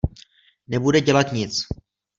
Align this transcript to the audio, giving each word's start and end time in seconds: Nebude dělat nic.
Nebude 0.67 1.01
dělat 1.01 1.31
nic. 1.33 1.65